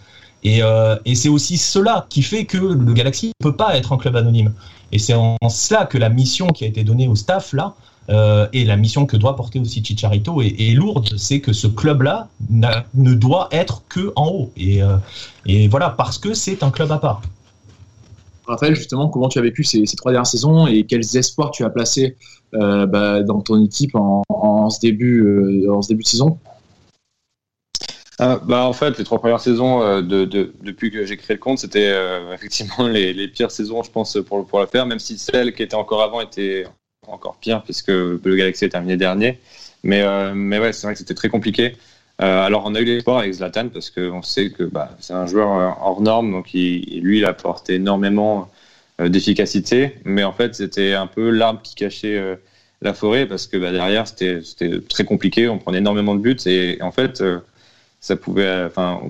[0.45, 3.93] Et, euh, et c'est aussi cela qui fait que le Galaxy ne peut pas être
[3.93, 4.53] un club anonyme.
[4.91, 7.75] Et c'est en cela que la mission qui a été donnée au staff là
[8.09, 12.27] euh, et la mission que doit porter aussi Chicharito est, lourde, c'est que ce club-là
[12.49, 14.51] ne doit être que en haut.
[14.57, 14.97] Et, euh,
[15.45, 17.21] et voilà, parce que c'est un club à part.
[18.45, 21.69] Raphaël, justement, comment tu as vécu ces, trois dernières saisons et quels espoirs tu as
[21.69, 22.17] placés
[22.53, 26.37] euh, bah, dans ton équipe en, ce, début, en ce début de saison?
[28.19, 30.25] Bah, en fait, les trois premières saisons de,
[30.61, 31.93] depuis que j'ai créé le compte, c'était
[32.33, 35.75] effectivement les, pires saisons, je pense, pour, pour la faire, même si celles qui étaient
[35.75, 36.65] encore avant étaient
[37.07, 39.39] encore pire puisque le Galaxy est terminé dernier.
[39.83, 41.75] Mais, euh, mais ouais, c'est vrai que c'était très compliqué.
[42.21, 45.25] Euh, alors, on a eu l'espoir avec Zlatan parce qu'on sait que bah, c'est un
[45.25, 48.49] joueur euh, hors norme, donc lui, il a apporté énormément
[48.99, 49.95] d'efficacité.
[50.05, 52.37] Mais en fait, c'était un peu l'arbre qui cachait
[52.81, 54.41] la forêt parce que bah, derrière, c'était
[54.87, 55.49] très compliqué.
[55.49, 57.23] On prenait énormément de buts et, en fait,
[57.99, 58.65] ça pouvait.
[58.65, 59.01] Enfin,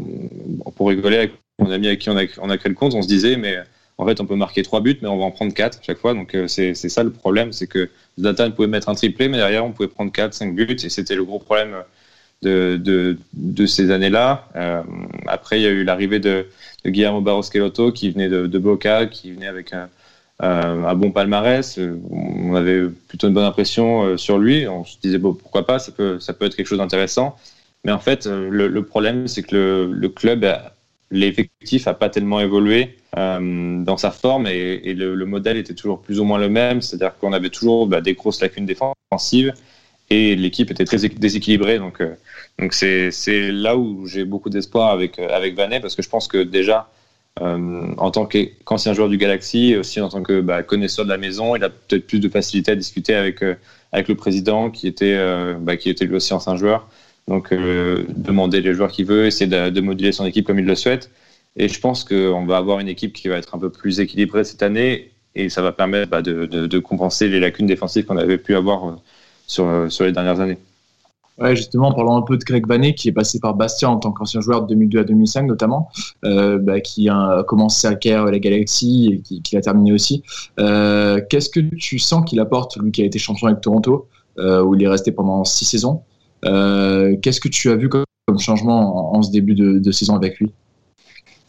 [0.76, 3.02] pour rigoler avec mon ami avec qui on a, on a créé le compte, on
[3.02, 3.58] se disait, mais
[3.98, 6.14] en fait, on peut marquer trois buts, mais on va en prendre quatre chaque fois.
[6.14, 9.66] Donc, euh, c'est ça le problème, c'est que Zlatan pouvait mettre un triplé, mais derrière,
[9.66, 11.76] on pouvait prendre quatre, cinq buts, et c'était le gros problème
[12.42, 13.18] de,
[13.68, 14.50] ces années-là.
[14.56, 14.84] Euh,
[15.28, 16.48] après, il y a eu l'arrivée de,
[16.86, 21.80] Guillermo Barros qui venait de, Boca, qui venait avec un, bon palmarès.
[22.10, 24.68] On avait plutôt une bonne impression euh, sur lui.
[24.68, 27.38] On se disait, pourquoi pas, ça peut, être quelque chose d'intéressant.
[27.86, 30.46] Mais en fait, le, problème, c'est que le, le club
[31.14, 36.20] l'effectif n'a pas tellement évolué euh, dans sa forme et, le, modèle était toujours plus
[36.20, 39.54] ou moins le même, c'est-à-dire qu'on avait toujours bah, des grosses lacunes défensives
[40.10, 41.78] et l'équipe était très déséquilibrée.
[41.78, 42.70] Donc, euh,
[43.12, 46.44] c'est, là où j'ai beaucoup d'espoir avec, euh, avec Vanet parce que je pense que
[46.44, 46.90] déjà,
[47.40, 51.56] en tant qu'ancien joueur du Galaxy, aussi en tant que bah, connaisseur de la maison,
[51.56, 56.16] il a peut-être plus de facilité à discuter avec, le président bah, qui était lui
[56.16, 56.88] aussi ancien joueur.
[57.28, 60.76] Donc, euh, demander les joueurs qu'il veut, essayer de, moduler son équipe comme il le
[60.76, 61.10] souhaite.
[61.56, 64.44] Et je pense qu'on va avoir une équipe qui va être un peu plus équilibrée
[64.44, 68.56] cette année et ça va permettre bah, de, compenser les lacunes défensives qu'on avait pu
[68.56, 68.92] avoir euh,
[69.48, 70.58] sur, euh, sur les dernières années.
[71.40, 73.98] Ouais, justement, en parlant un peu de Greg Banet, qui est passé par Bastia en
[73.98, 75.90] tant qu'ancien joueur de 2002 à 2005 notamment,
[76.22, 80.22] bah, qui a commencé à la Galaxy et qui, qui a terminé aussi.
[80.58, 84.08] Qu'est-ce que tu sens qu'il apporte, lui qui a été champion avec Toronto,
[84.38, 86.04] où il est resté pendant six saisons?
[86.44, 88.06] Qu'est-ce que tu as vu comme,
[88.40, 90.52] changement en, ce début de, saison avec lui?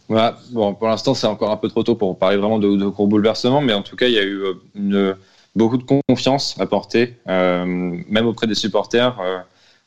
[0.08, 3.60] Bon, pour l'instant, c'est encore un peu trop tôt pour parler vraiment de, gros bouleversements,
[3.60, 4.42] mais en tout cas, il y a eu
[4.76, 5.14] euh,
[5.56, 7.64] beaucoup de confiance apportée, euh,
[8.08, 9.18] même auprès des supporters.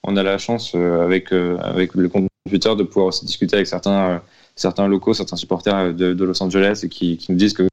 [0.03, 4.21] on a la chance, avec, avec le computer, de pouvoir aussi discuter avec certains,
[4.55, 7.67] certains locaux, certains supporters de, Los Angeles et qui, nous disent que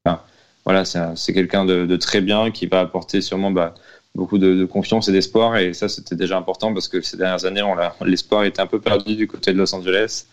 [0.65, 3.73] voilà, c'est quelqu'un de, très bien qui va apporter sûrement bah,
[4.15, 5.57] beaucoup de, confiance et d'espoir.
[5.57, 7.63] Et ça, c'était déjà important parce que ces dernières années,
[8.05, 10.25] l'espoir était un peu perdu du côté de Los Angeles.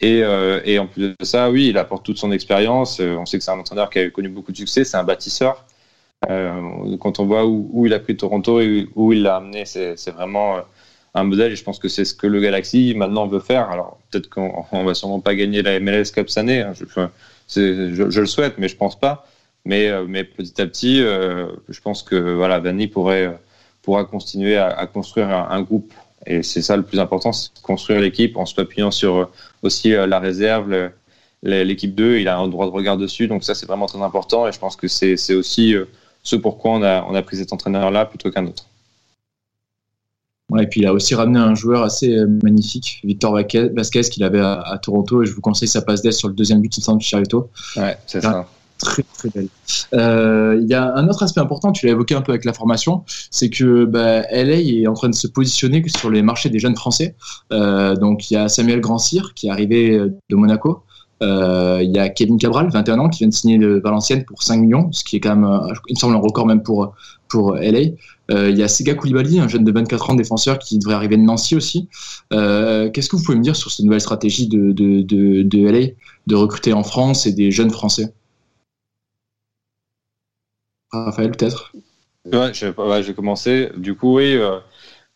[0.00, 3.00] Et, euh, en plus de ça, oui, il apporte toute son expérience.
[3.00, 4.84] Euh, on sait que c'est un entraîneur qui a connu beaucoup de succès.
[4.84, 5.64] C'est un bâtisseur.
[6.30, 10.10] Euh, quand on voit où, il a pris Toronto et où il l'a amené, c'est
[10.10, 10.58] vraiment
[11.14, 11.52] un modèle.
[11.52, 13.70] Et je pense que c'est ce que le Galaxy maintenant veut faire.
[13.70, 16.60] Alors peut-être qu'on va sûrement pas gagner la MLS Cup cette année.
[16.60, 16.72] Hein.
[16.74, 16.84] Je,
[17.48, 19.26] je, je, le souhaite, mais je pense pas.
[19.68, 23.38] Mais, mais petit à petit, je pense que voilà, Vanny pourrait
[23.82, 25.92] pourra continuer à, construire un, groupe.
[26.26, 29.30] Et c'est ça le plus important, c'est construire l'équipe en s'appuyant sur
[29.62, 30.90] aussi la réserve,
[31.42, 33.28] l'équipe 2, il a un droit de regard dessus.
[33.28, 34.48] Donc ça, c'est vraiment très important.
[34.48, 35.74] Et je pense que c'est aussi
[36.22, 38.66] ce pourquoi on a, on a pris cet entraîneur-là plutôt qu'un autre.
[40.60, 43.38] et puis il a aussi ramené un joueur assez euh, magnifique, Victor
[43.72, 45.22] Vasquez, qu'il avait à, Toronto.
[45.22, 47.50] Et je vous conseille sa passe d'aise sur le deuxième but, il me semble, Chicharito.
[47.76, 48.46] Ouais, c'est ça.
[48.78, 49.48] Très très belle.
[49.92, 52.52] Euh, il y a un autre aspect important, tu l'as évoqué un peu avec la
[52.52, 56.58] formation, c'est que bah, LA est en train de se positionner sur les marchés des
[56.58, 57.16] jeunes Français.
[57.52, 60.84] Euh, donc il y a Samuel Grandcir qui est arrivé de Monaco,
[61.22, 64.42] euh, il y a Kevin Cabral, 21 ans, qui vient de signer de Valenciennes pour
[64.42, 66.94] 5 millions, ce qui est quand même, euh, il me semble, un record même pour,
[67.28, 67.90] pour LA.
[68.30, 71.16] Euh, il y a Sega Koulibaly, un jeune de 24 ans défenseur qui devrait arriver
[71.16, 71.88] de Nancy aussi.
[72.30, 75.88] Qu'est-ce que vous pouvez me dire sur cette nouvelle stratégie de, de, de, de LA
[76.26, 78.12] de recruter en France et des jeunes Français?
[80.90, 81.72] Raphaël, peut-être
[82.26, 83.70] Ouais, je, vais commencer.
[83.76, 84.38] Du coup, oui,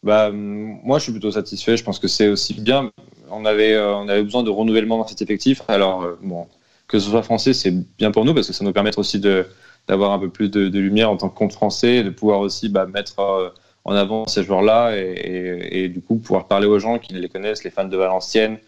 [0.03, 1.77] bah, moi, je suis plutôt satisfait.
[1.77, 2.91] Je pense que c'est aussi bien
[3.33, 5.63] on avait, euh, on avait besoin de renouvellement dans cet effectif.
[5.69, 6.47] Alors, euh, bon,
[6.87, 10.13] que ce soit français, c'est bien pour nous parce que ça nous permet aussi d'avoir
[10.13, 13.19] un peu plus de, lumière en tant que compte français, de pouvoir aussi bah, mettre
[13.21, 13.49] euh,
[13.85, 17.71] en avant ces joueurs-là et, du coup pouvoir parler aux gens qui les connaissent, les
[17.71, 18.59] fans de Valenciennes,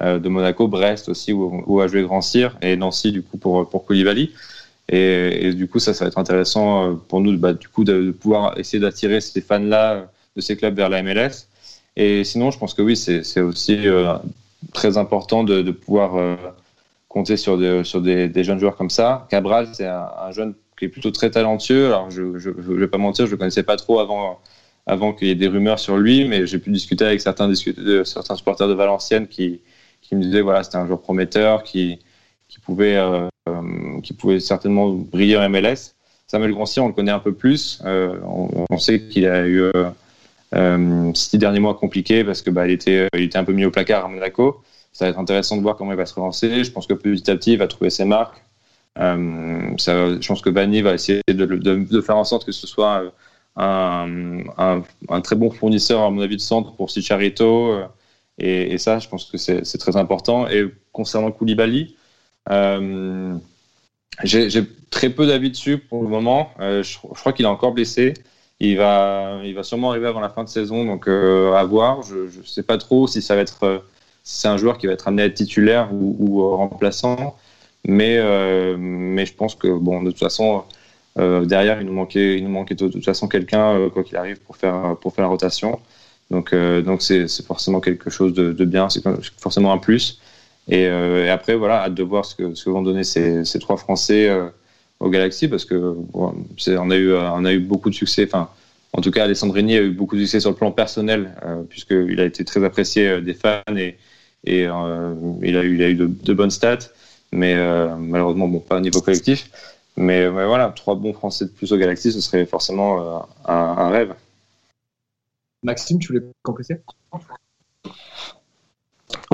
[0.00, 3.84] de Monaco, Brest aussi, où, a joué Grand Cyr, et Nancy du coup pour, pour
[3.84, 4.32] Koulibaly.
[4.88, 8.58] Et, du coup, ça, ça va être intéressant pour nous bah, du coup, de pouvoir
[8.58, 11.48] essayer d'attirer ces fans-là de ces clubs vers la MLS.
[11.96, 14.14] Et sinon, je pense que oui, c'est aussi euh,
[14.72, 16.36] très important de, pouvoir euh,
[17.08, 19.26] compter sur, sur des, jeunes joueurs comme ça.
[19.30, 21.86] Cabral, c'est un, jeune qui est plutôt très talentueux.
[21.86, 24.40] Alors, je ne vais pas mentir, je ne le connaissais pas trop avant,
[24.86, 27.52] avant qu'il y ait des rumeurs sur lui, mais j'ai pu discuter avec certains,
[28.04, 29.60] certains supporters de Valenciennes qui,
[30.02, 32.00] qui me disaient voilà, c'était un joueur prometteur qui,
[32.54, 33.28] qui, pouvait, euh,
[34.02, 35.94] qui pouvait certainement briller en MLS.
[36.28, 37.82] Samuel Groncier, on le connaît un peu plus.
[37.84, 39.60] on, on, sait qu'il a eu
[40.54, 43.64] euh, six derniers mois compliqués parce que bah, était, euh, il était un peu mis
[43.64, 44.62] au placard à Monaco.
[44.92, 46.62] Ça va être intéressant de voir comment il va se relancer.
[46.62, 48.44] Je pense que petit à petit, il va trouver ses marques.
[48.98, 53.12] Euh, je pense que Bani va essayer de, faire en sorte que ce soit
[53.56, 57.76] un, un, très bon fournisseur, à mon avis, de centre pour Sicharito.
[58.38, 60.46] Et, et ça, je pense que c'est très important.
[60.48, 61.98] Et concernant Koulibaly, euh,
[64.22, 66.50] j'ai très peu d'avis dessus pour le moment.
[66.60, 68.14] Euh, je, crois qu'il est encore blessé.
[68.60, 72.02] Il va, il va sûrement arriver avant la fin de saison, donc euh, à voir.
[72.02, 73.78] Je ne sais pas trop si euh,
[74.22, 77.36] c'est un joueur qui va être amené à être titulaire ou, euh, remplaçant,
[77.86, 78.18] mais,
[78.78, 80.64] mais je pense que bon, de toute façon,
[81.16, 84.56] derrière, il nous manquait, il nous manquait de, toute façon quelqu'un, quoi qu'il arrive, pour
[84.56, 85.78] faire, pour faire la rotation.
[86.30, 89.02] Donc, donc c'est, forcément quelque chose de, bien, c'est
[89.38, 90.20] forcément un plus.
[90.68, 90.86] Et,
[91.28, 94.30] après, voilà, hâte de voir ce que, ce que vont donner ces, ces trois Français
[95.00, 98.24] au Galaxy parce que on, a eu, on a eu beaucoup de succès.
[98.26, 98.48] Enfin,
[98.96, 102.20] en tout cas, Alessandrini a eu beaucoup de succès sur le plan personnel euh, puisqu'il
[102.20, 103.98] a été très apprécié euh, des fans et,
[104.44, 106.90] et euh, il, a eu, il a eu de, bonnes stats,
[107.32, 107.56] mais
[107.98, 109.50] malheureusement, bon, pas au niveau collectif.
[109.96, 114.14] Mais, voilà, trois bons Français de plus au Galaxy, ce serait forcément un, rêve.
[115.62, 116.76] Maxime, tu voulais compléter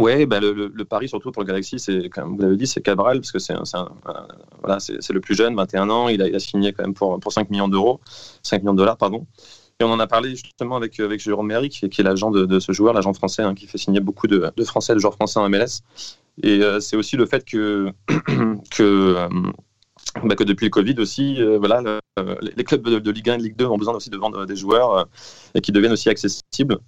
[0.01, 2.81] Ouais, bah le, le, pari surtout pour le Galaxy, c'est comme vous l'avez dit, c'est
[2.81, 3.55] Cabral parce que c'est
[4.63, 7.33] voilà, le plus jeune, 21 ans, il a, il a, signé quand même pour, pour
[7.33, 8.01] 5 millions d'euros,
[8.43, 9.27] 5 millions de dollars, pardon.
[9.81, 12.73] Et on en a parlé justement avec, avec Jérôme Méry, qui, est l'agent de, ce
[12.73, 15.49] joueur, l'agent français, hein, qui fait signer beaucoup de, de, Français, de joueurs français en
[15.49, 15.81] MLS.
[16.43, 17.91] Et euh, c'est aussi le fait que,
[18.71, 19.29] que, euh,
[20.23, 22.01] bah, que depuis le Covid aussi, euh, voilà,
[22.43, 24.57] les clubs de, Ligue 1 et de Ligue 2 ont besoin aussi de vendre des
[24.57, 25.07] joueurs
[25.55, 26.79] et qui deviennent aussi accessibles.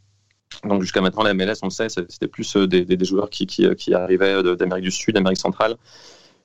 [0.64, 3.68] Donc jusqu'à maintenant, la MLS, on le sait, c'était plus des, des, joueurs qui, qui,
[3.76, 5.76] qui arrivaient d'Amérique du Sud, d'Amérique centrale,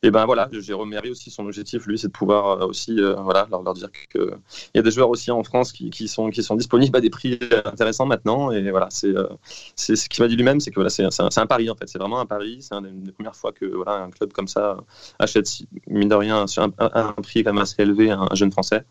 [0.03, 3.15] et ben voilà, Jérôme Méry aussi, son objectif, lui, c'est de pouvoir euh, aussi euh,
[3.15, 4.31] voilà, leur, leur dire qu'il
[4.75, 7.09] y a des joueurs aussi en France qui, qui, sont, qui sont disponibles à des
[7.09, 8.51] prix intéressants maintenant.
[8.51, 9.27] Et voilà, c'est euh,
[9.75, 11.87] c'est ce qu'il m'a dit lui-même, c'est que voilà, c'est un, un, pari en fait.
[11.87, 12.59] C'est vraiment un pari.
[12.61, 14.77] C'est une des premières fois que voilà, club comme ça
[15.17, 15.47] achète,
[15.87, 18.83] mine de rien, un, un, prix quand même assez élevé un jeune Français.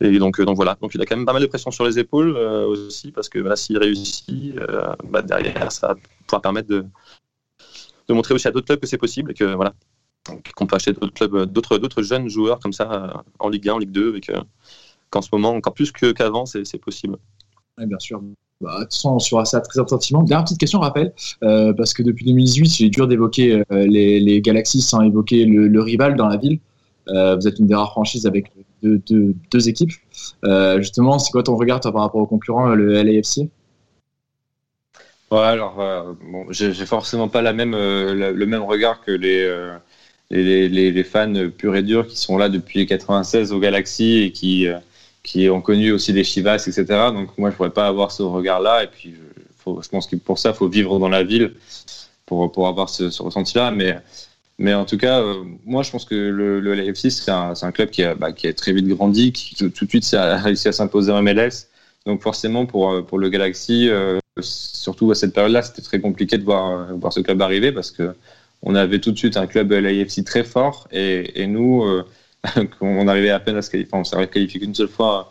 [0.00, 1.98] Et donc, donc voilà, donc il a quand même pas mal de pression sur les
[1.98, 4.54] épaules aussi, parce que s'il réussit,
[5.04, 5.94] bah, derrière, ça
[6.26, 6.84] pouvoir permettre de,
[8.08, 9.72] de montrer aussi à d'autres clubs que c'est possible et que voilà,
[10.54, 13.74] qu'on peut acheter d'autres clubs, d'autres, d'autres jeunes joueurs comme ça euh, en Ligue 1,
[13.74, 14.20] en Ligue 2, et
[15.10, 17.16] qu'en ce moment, encore plus qu'avant, c'est, possible.
[17.78, 18.22] Oui, bien sûr.
[18.60, 20.22] Bah, on suivra ça très attentivement.
[20.22, 24.40] Dernière petite question, rappel, euh, parce que depuis 2018, j'ai dur d'évoquer euh, les, les,
[24.40, 26.58] Galaxies sans évoquer le, rival dans la ville.
[27.06, 28.50] vous êtes une des rares franchises avec
[28.82, 29.92] deux, deux, équipes.
[30.78, 33.48] justement, c'est quoi ton regard par rapport au concurrent, le LAFC
[35.30, 35.76] Ouais, alors,
[36.22, 39.44] bon, j'ai, forcément pas le même regard que les
[40.30, 44.66] les, fans purs et durs qui sont là depuis 96 au Galaxy et qui,
[45.22, 46.84] qui ont connu aussi les Chivas, etc.
[47.12, 48.84] Donc moi, je pourrais pas avoir ce regard-là.
[48.84, 49.14] Et puis,
[49.66, 51.54] je pense que pour ça, il faut vivre dans la ville
[52.24, 53.70] pour, pour avoir ce, ce ressenti-là.
[53.70, 53.98] Mais,
[54.58, 57.72] mais en tout cas, euh, moi, je pense que le, le LAFC, c'est un, un,
[57.72, 60.68] club qui a, bah, qui a très vite grandi, qui tout, de suite a réussi
[60.68, 61.68] à s'imposer en MLS.
[62.06, 66.44] Donc forcément, pour, pour le Galaxy, euh, surtout à cette période-là, c'était très compliqué de
[66.44, 68.14] voir, voir ce club arriver parce que
[68.62, 72.04] on avait tout de suite un club LAFC très fort et, et nous, euh,
[72.80, 75.30] on arrivait à peine à se qualifier, enfin, on s'est qualifié qu'une seule fois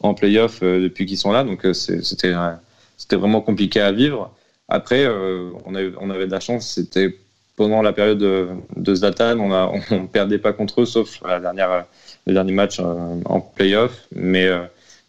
[0.00, 4.34] en playoff euh, depuis qu'ils sont là, donc euh, c'était vraiment compliqué à vivre.
[4.68, 7.16] Après, euh, on, avait, on avait de la chance, c'était
[7.56, 11.40] pendant la période de, de Zlatan, on a, on perdait pas contre eux, sauf la
[11.40, 11.86] dernière,
[12.26, 14.06] le dernier match en playoff.
[14.14, 14.48] Mais,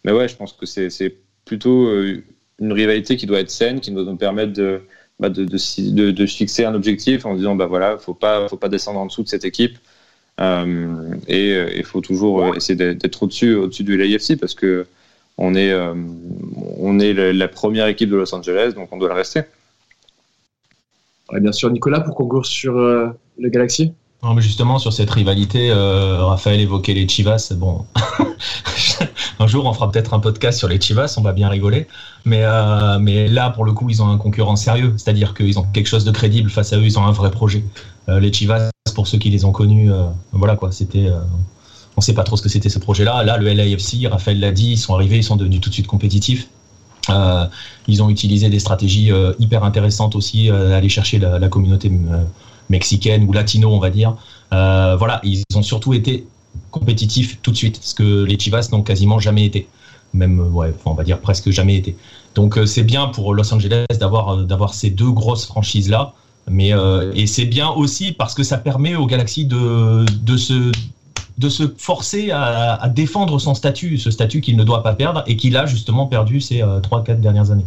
[0.04, 1.90] mais ouais, je pense que c'est plutôt
[2.58, 4.80] une rivalité qui doit être saine, qui doit nous permettre de,
[5.20, 8.68] bah de, de, de, fixer un objectif en disant bah voilà, faut pas, faut pas
[8.68, 9.78] descendre en dessous de cette équipe.
[10.40, 14.86] Euh, et il faut toujours essayer d'être au-dessus, au-dessus du LAFC parce que
[15.38, 15.94] on est, euh,
[16.78, 19.42] on est la première équipe de Los Angeles, donc on doit le rester.
[21.32, 23.92] Bien sûr, Nicolas, pour conclure sur euh, le Galaxy?
[24.22, 27.52] Non, mais justement, sur cette rivalité, euh, Raphaël évoquait les Chivas.
[27.54, 27.84] Bon,
[29.38, 31.86] un jour, on fera peut-être un podcast sur les Chivas, on va bien rigoler.
[32.24, 35.66] Mais, euh, mais là, pour le coup, ils ont un concurrent sérieux, c'est-à-dire qu'ils ont
[35.72, 37.62] quelque chose de crédible face à eux, ils ont un vrai projet.
[38.08, 39.90] Les Chivas, pour ceux qui les ont connus,
[40.32, 41.10] voilà quoi, c'était.
[41.10, 43.22] on ne sait pas trop ce que c'était ce projet-là.
[43.22, 45.86] Là, le LAFC, Raphaël l'a dit, ils sont arrivés, ils sont devenus tout de suite
[45.86, 46.48] compétitifs.
[47.10, 47.46] Euh,
[47.86, 51.90] ils ont utilisé des stratégies euh, hyper intéressantes aussi, euh, aller chercher la, la communauté
[52.68, 54.14] mexicaine ou latino, on va dire.
[54.50, 56.26] voilà, ils ont surtout été
[56.70, 59.68] compétitifs tout de suite, ce que les Chivas n'ont quasiment jamais été,
[60.12, 61.96] même ouais, on va dire presque jamais été.
[62.34, 66.12] Donc c'est bien pour Los Angeles d'avoir ces deux grosses franchises là,
[66.50, 66.72] mais
[67.14, 70.72] et c'est bien aussi parce que ça permet au Galaxy de de se
[71.38, 75.22] de se forcer à, à, défendre son statut, ce statut qu'il ne doit pas perdre
[75.26, 77.66] et qu'il a justement perdu ces euh, 3-4 dernières années.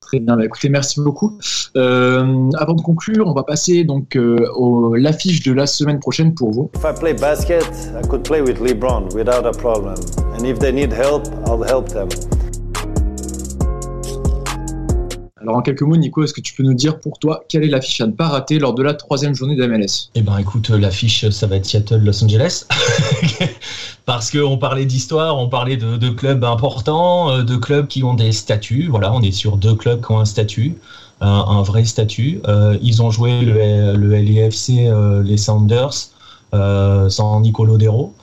[0.00, 1.38] Très bien, bah, écoutez, merci beaucoup.
[1.76, 6.34] Euh, avant de conclure, on va passer donc euh, au l'affiche de la semaine prochaine
[6.34, 6.70] pour vous.
[6.76, 7.64] If I play basket,
[8.00, 9.96] I could play with LeBron without a problem.
[10.38, 12.08] And if they need help, I'll help them.
[15.46, 17.68] Alors en quelques mots, Nico, est-ce que tu peux nous dire pour toi quelle est
[17.68, 20.70] l'affiche à ne pas rater lors de la troisième journée de MLS Eh ben écoute,
[20.70, 22.66] l'affiche, ça va être Seattle-Los Angeles.
[24.06, 28.88] Parce qu'on parlait d'histoire, on parlait de, clubs importants, de clubs qui ont des statuts.
[28.90, 30.76] Voilà, on est sur deux clubs qui ont un statut,
[31.20, 32.40] un, vrai statut.
[32.48, 36.10] Euh, ils ont joué le, le euh, les Sounders,
[36.54, 38.14] euh, sans Nico Lodero.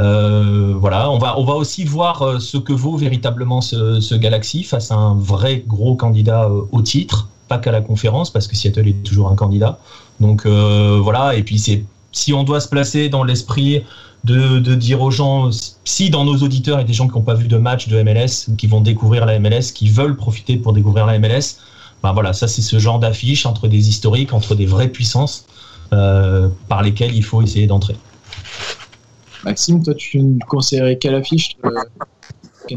[0.00, 4.14] Euh, voilà, on va, on va aussi voir euh, ce que vaut véritablement ce, ce
[4.14, 8.46] Galaxy face à un vrai gros candidat euh, au titre, pas qu'à la conférence, parce
[8.48, 9.78] que Seattle est toujours un candidat.
[10.20, 11.82] Donc voilà, et puis c'est
[12.12, 13.82] si on doit se placer dans l'esprit
[14.24, 15.48] de, dire aux gens,
[15.84, 17.88] si dans nos auditeurs il y a des gens qui n'ont pas vu de match
[17.88, 21.56] de MLS, qui vont découvrir la MLS, qui veulent profiter pour découvrir la MLS,
[22.02, 25.46] ben voilà, ça c'est ce genre d'affiche entre des historiques, entre des vraies puissances
[25.90, 27.96] par lesquelles il faut essayer d'entrer.
[29.44, 32.76] Maxime, toi, tu nous conseillerais quelle affiche euh,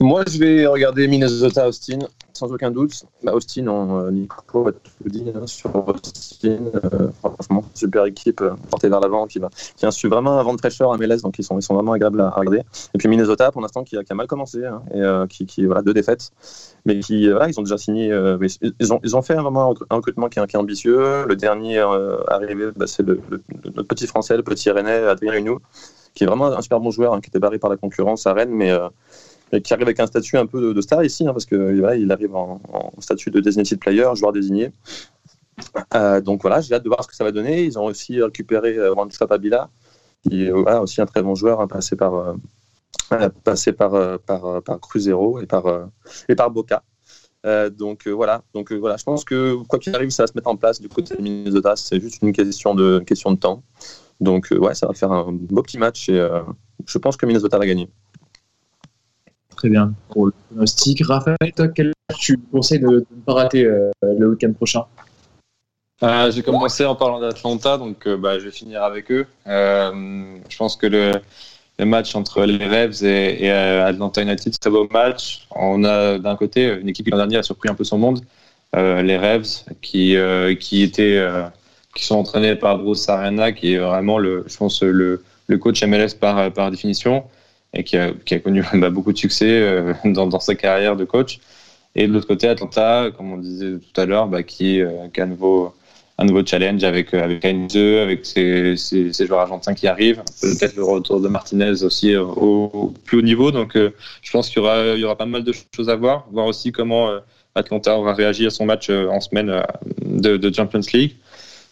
[0.00, 1.98] Moi, je vais regarder Minnesota-Austin,
[2.38, 3.04] sans aucun doute.
[3.22, 6.58] Bah, Austin, on, Nico va tout dire hein, sur Austin.
[6.74, 10.54] Euh, franchement, super équipe euh, portée vers l'avant qui, va, qui su vraiment un vent
[10.54, 12.62] de fraîcheur à MLS, donc ils sont, ils sont vraiment agréables à, regarder.
[12.94, 15.82] Et puis Minnesota, pour l'instant, qui, a mal commencé, hein, et euh, qui, qui, voilà,
[15.82, 16.30] deux défaites,
[16.86, 18.08] mais qui, voilà, ils ont déjà signé.
[18.80, 21.26] Ils, ont, ils ont fait vraiment un recrutement qui est, ambitieux.
[21.26, 21.78] Le dernier
[22.28, 23.20] arrivé, bah, c'est le,
[23.64, 25.58] notre petit français, le petit rennais, Adrien Hunou,
[26.14, 28.32] qui est vraiment un super bon joueur, hein, qui était barré par la concurrence à
[28.32, 28.72] Rennes, mais
[29.62, 32.10] qui arrive avec un statut un peu de, star ici, hein, parce que voilà, il
[32.12, 32.60] arrive en,
[32.98, 34.72] statut de designated player, joueur désigné.
[35.94, 37.64] Euh, donc voilà, j'ai hâte de voir ce que ça va donner.
[37.64, 38.94] Ils ont aussi récupéré euh,
[39.28, 39.70] Pabila,
[40.22, 44.62] qui est voilà, aussi un très bon joueur, hein, passé par, euh, passé par, par,
[44.62, 45.88] par Cruzeiro et par,
[46.28, 46.82] et par Boca.
[47.70, 50.56] donc voilà, donc voilà, je pense que quoi qu'il arrive, ça va se mettre en
[50.56, 51.74] place du côté de Minnesota.
[51.76, 53.62] C'est juste une question de, une question de temps.
[54.20, 56.28] Donc ouais, ça va faire un beau petit match et
[56.86, 57.88] je pense que Minnesota va gagner
[59.58, 61.04] très bien pour le pronostic.
[61.04, 64.84] Raphaël, toi, quel tu conseilles de, ne pas rater euh, le week-end prochain?
[66.02, 69.26] Euh, J'ai commencé en parlant d'Atlanta, donc euh, bah, je vais finir avec eux.
[69.48, 71.12] Euh, je pense que le,
[71.84, 75.46] match entre les Revs et, Atlanta United, c'est un beau match.
[75.50, 78.20] On a d'un côté une équipe qui l'an dernier a surpris un peu son monde,
[78.74, 80.16] les Revs, qui,
[81.96, 85.22] sont entraînés par Bruce Arena, qui est vraiment le, je pense, le,
[85.60, 87.24] coach MLS par définition
[87.74, 88.12] et qui a,
[88.42, 91.40] connu bah, beaucoup de succès euh, dans, sa carrière de coach.
[91.94, 95.20] Et de l'autre côté, Atlanta, comme on disait tout à l'heure, bah, qui, euh, qui,
[95.20, 95.26] a un
[96.24, 101.20] nouveau challenge avec avec Heinze, avec ces, ces, joueurs argentins qui arrivent, peut-être le retour
[101.20, 103.52] de Martinez aussi au, plus haut niveau.
[103.52, 107.08] Donc je pense qu'il y aura pas mal de choses à voir, voir aussi comment
[107.54, 109.62] Atlanta aura réagi à son match en semaine
[110.04, 111.14] de, de Champions League.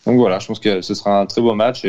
[0.07, 1.85] Donc voilà, je pense que ce sera un très beau match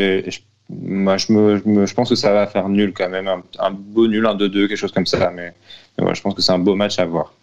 [0.69, 4.25] moi, je, me, je, pense que ça va faire nul quand même, un, beau nul,
[4.25, 5.31] un 2-2, quelque chose comme ça.
[5.33, 5.53] Mais,
[5.97, 7.33] je pense que c'est un beau match à voir.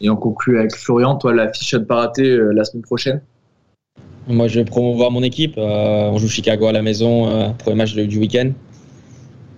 [0.00, 2.82] Et on conclut avec Florian, toi, la fiche à ne pas rater euh, la semaine
[2.82, 3.20] prochaine?
[4.28, 5.54] Moi, je vais promouvoir mon équipe.
[5.58, 8.52] Euh, on joue Chicago à la maison, euh, premier match du week-end.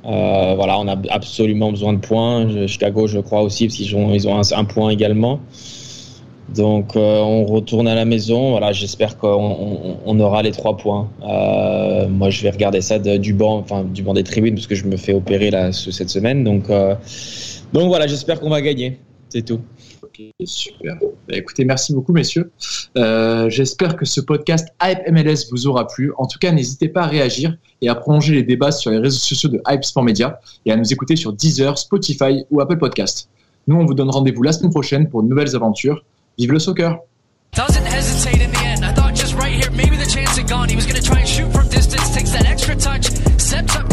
[0.03, 2.67] voilà, on a absolument besoin de points.
[2.67, 5.41] Chicago, je crois aussi, parce qu'ils ont, ils ont un point également.
[6.55, 8.51] Donc euh, on retourne à la maison.
[8.51, 11.11] Voilà, j'espère qu'on aura les trois points.
[11.23, 14.75] Euh, moi, je vais regarder ça du banc, enfin du banc des tribunes, parce que
[14.75, 16.45] je me fais opérer là cette semaine.
[16.45, 16.95] Donc euh,
[17.73, 19.01] donc voilà, j'espère qu'on va gagner.
[19.29, 19.61] C'est tout.
[20.03, 20.95] Ok, super.
[21.29, 22.53] Bah, écoutez, merci beaucoup, messieurs.
[23.49, 26.13] j'espère que ce podcast Hype MLS vous aura plu.
[26.17, 29.19] En tout cas, n'hésitez pas à réagir et à prolonger les débats sur les réseaux
[29.19, 33.29] sociaux de Hype Sport Media et à nous écouter sur Deezer, Spotify ou Apple Podcast.
[33.67, 36.05] Nous, on vous donne rendez-vous la semaine prochaine pour de nouvelles aventures.
[36.39, 36.99] Vive le soccer!
[37.53, 38.85] Doesn't hesitate in the end.
[38.85, 40.69] I thought just right here, maybe the chance had gone.
[40.69, 43.07] He was going to try and shoot from distance, takes that extra touch,
[43.41, 43.89] sets up